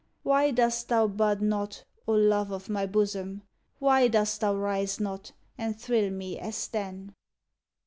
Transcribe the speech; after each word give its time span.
Why 0.23 0.49
dost 0.49 0.89
thou 0.89 1.05
bud 1.07 1.43
not, 1.43 1.83
O 2.07 2.13
Love 2.13 2.49
of 2.49 2.69
my 2.69 2.87
bosom? 2.87 3.43
Why 3.77 4.07
dost 4.07 4.41
thou 4.41 4.55
rise 4.55 4.99
not, 4.99 5.31
and 5.59 5.79
thrill 5.79 6.09
me 6.09 6.39
as 6.39 6.67
then? 6.69 7.13